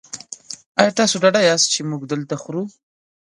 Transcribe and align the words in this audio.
ایا 0.79 0.91
تاسو 0.99 1.15
ډاډه 1.21 1.41
یاست 1.49 1.67
چې 1.73 1.79
موږ 1.89 2.01
دلته 2.11 2.35
خورو؟ 2.41 2.63